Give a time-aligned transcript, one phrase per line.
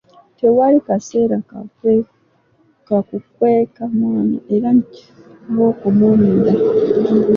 [0.37, 1.37] Tewali kaseera
[2.89, 6.51] ka kukweeka mwana, era ne kisalawo okumumira.